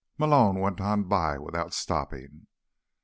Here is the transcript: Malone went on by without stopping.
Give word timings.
Malone 0.17 0.59
went 0.59 0.81
on 0.81 1.03
by 1.03 1.37
without 1.37 1.75
stopping. 1.75 2.47